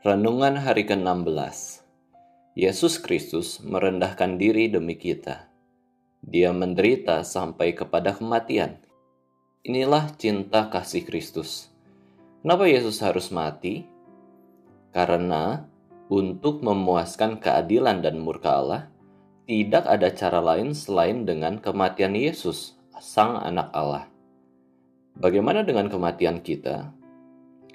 [0.00, 1.84] Renungan hari ke-16
[2.56, 5.52] Yesus Kristus merendahkan diri demi kita.
[6.24, 8.80] Dia menderita sampai kepada kematian.
[9.60, 11.68] Inilah cinta kasih Kristus.
[12.40, 13.84] Kenapa Yesus harus mati?
[14.88, 15.68] Karena
[16.08, 18.88] untuk memuaskan keadilan dan murka Allah,
[19.44, 22.72] tidak ada cara lain selain dengan kematian Yesus,
[23.04, 24.08] Sang Anak Allah.
[25.20, 26.88] Bagaimana dengan kematian kita?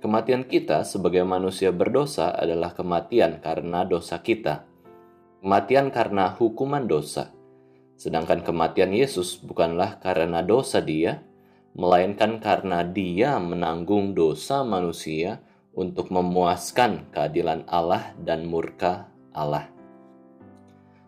[0.06, 4.62] Kematian kita sebagai manusia berdosa adalah kematian karena dosa kita.
[5.42, 7.34] Kematian karena hukuman dosa.
[7.98, 11.26] Sedangkan kematian Yesus bukanlah karena dosa dia,
[11.74, 15.42] melainkan karena dia menanggung dosa manusia
[15.74, 19.74] untuk memuaskan keadilan Allah dan murka Allah.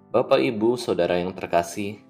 [0.10, 2.02] Bapak, Ibu, Saudara yang terkasih,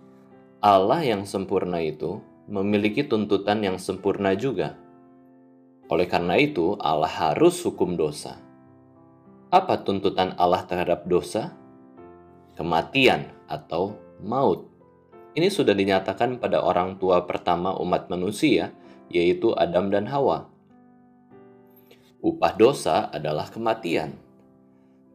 [0.64, 4.87] Allah yang sempurna itu memiliki tuntutan yang sempurna juga
[5.88, 8.36] oleh karena itu, Allah harus hukum dosa.
[9.48, 11.56] Apa tuntutan Allah terhadap dosa?
[12.60, 14.68] Kematian atau maut.
[15.32, 18.76] Ini sudah dinyatakan pada orang tua pertama umat manusia,
[19.08, 20.52] yaitu Adam dan Hawa.
[22.20, 24.20] Upah dosa adalah kematian.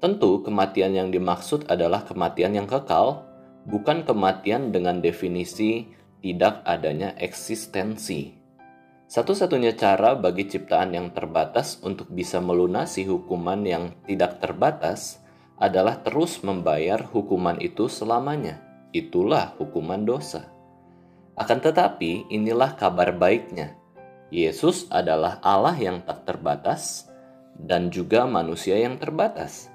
[0.00, 3.28] Tentu, kematian yang dimaksud adalah kematian yang kekal,
[3.68, 5.92] bukan kematian dengan definisi
[6.24, 8.41] tidak adanya eksistensi.
[9.12, 15.20] Satu-satunya cara bagi ciptaan yang terbatas untuk bisa melunasi hukuman yang tidak terbatas
[15.60, 18.64] adalah terus membayar hukuman itu selamanya.
[18.96, 20.48] Itulah hukuman dosa.
[21.36, 23.76] Akan tetapi, inilah kabar baiknya.
[24.32, 27.12] Yesus adalah Allah yang tak terbatas
[27.52, 29.68] dan juga manusia yang terbatas.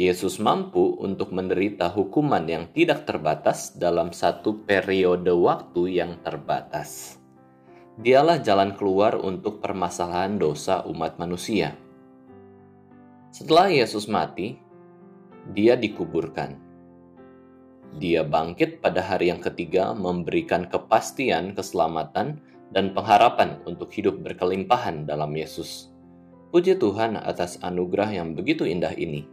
[0.00, 7.20] Yesus mampu untuk menderita hukuman yang tidak terbatas dalam satu periode waktu yang terbatas.
[8.00, 11.76] Dialah jalan keluar untuk permasalahan dosa umat manusia.
[13.28, 14.56] Setelah Yesus mati,
[15.52, 16.56] dia dikuburkan.
[18.00, 22.40] Dia bangkit pada hari yang ketiga memberikan kepastian keselamatan
[22.72, 25.92] dan pengharapan untuk hidup berkelimpahan dalam Yesus.
[26.48, 29.28] Puji Tuhan atas anugerah yang begitu indah ini.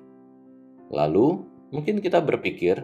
[0.91, 2.83] Lalu, mungkin kita berpikir,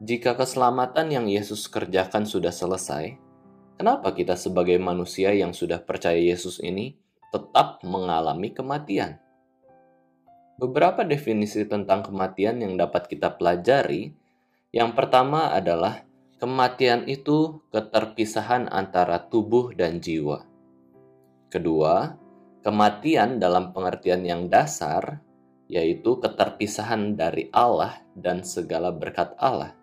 [0.00, 3.31] jika keselamatan yang Yesus kerjakan sudah selesai,
[3.82, 6.94] Kenapa kita sebagai manusia yang sudah percaya Yesus ini
[7.34, 9.18] tetap mengalami kematian?
[10.54, 14.14] Beberapa definisi tentang kematian yang dapat kita pelajari.
[14.70, 16.06] Yang pertama adalah
[16.38, 20.46] kematian itu keterpisahan antara tubuh dan jiwa.
[21.50, 22.14] Kedua,
[22.62, 25.26] kematian dalam pengertian yang dasar
[25.66, 29.74] yaitu keterpisahan dari Allah dan segala berkat Allah.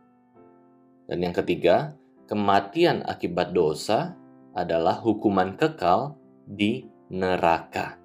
[1.04, 2.00] Dan yang ketiga,
[2.30, 4.14] kematian akibat dosa
[4.54, 6.14] adalah hukuman kekal
[6.46, 7.98] di neraka.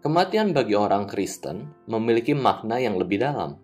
[0.00, 3.60] Kematian bagi orang Kristen memiliki makna yang lebih dalam.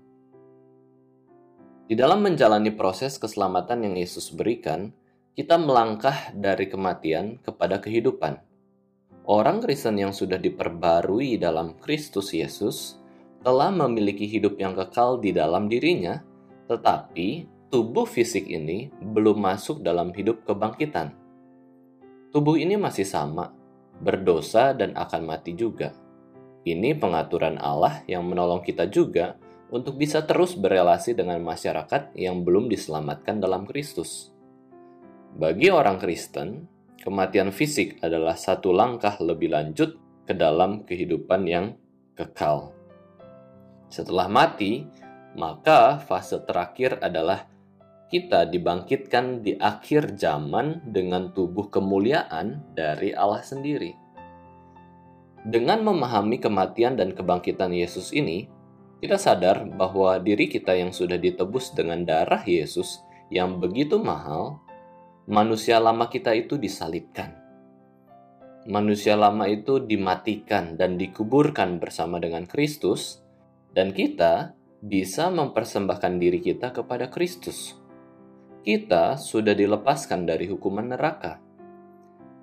[1.89, 4.93] Di dalam menjalani proses keselamatan yang Yesus berikan,
[5.33, 8.37] kita melangkah dari kematian kepada kehidupan.
[9.25, 13.01] Orang Kristen yang sudah diperbarui dalam Kristus Yesus
[13.41, 16.21] telah memiliki hidup yang kekal di dalam dirinya,
[16.69, 21.11] tetapi tubuh fisik ini belum masuk dalam hidup kebangkitan.
[22.31, 23.51] Tubuh ini masih sama,
[23.99, 25.91] berdosa dan akan mati juga.
[26.63, 29.35] Ini pengaturan Allah yang menolong kita juga
[29.75, 34.31] untuk bisa terus berelasi dengan masyarakat yang belum diselamatkan dalam Kristus.
[35.35, 36.71] Bagi orang Kristen,
[37.03, 41.75] kematian fisik adalah satu langkah lebih lanjut ke dalam kehidupan yang
[42.15, 42.71] kekal.
[43.91, 44.87] Setelah mati,
[45.35, 47.51] maka fase terakhir adalah
[48.15, 53.91] kita dibangkitkan di akhir zaman dengan tubuh kemuliaan dari Allah sendiri.
[55.43, 58.47] Dengan memahami kematian dan kebangkitan Yesus ini,
[59.03, 63.03] kita sadar bahwa diri kita yang sudah ditebus dengan darah Yesus
[63.35, 64.63] yang begitu mahal,
[65.27, 67.35] manusia lama kita itu disalibkan.
[68.71, 73.27] Manusia lama itu dimatikan dan dikuburkan bersama dengan Kristus,
[73.75, 77.84] dan kita bisa mempersembahkan diri kita kepada Kristus
[78.65, 81.37] kita sudah dilepaskan dari hukuman neraka.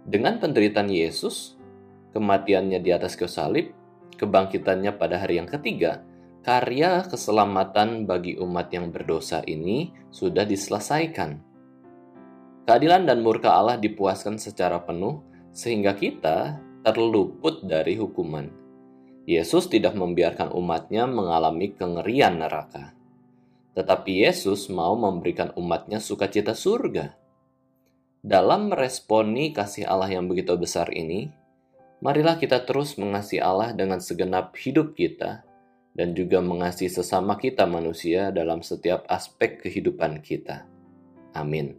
[0.05, 1.57] Dengan penderitaan Yesus,
[2.13, 3.73] kematiannya di atas kayu salib,
[4.21, 6.05] kebangkitannya pada hari yang ketiga,
[6.45, 11.41] karya keselamatan bagi umat yang berdosa ini sudah diselesaikan.
[12.69, 18.45] Keadilan dan murka Allah dipuaskan secara penuh sehingga kita terluput dari hukuman.
[19.25, 23.00] Yesus tidak membiarkan umatnya mengalami kengerian neraka.
[23.73, 27.15] Tetapi Yesus mau memberikan umatnya sukacita surga.
[28.21, 31.31] Dalam meresponi kasih Allah yang begitu besar ini,
[32.01, 35.45] Marilah kita terus mengasihi Allah dengan segenap hidup kita
[35.93, 40.65] dan juga mengasihi sesama kita manusia dalam setiap aspek kehidupan kita.
[41.37, 41.77] Amin.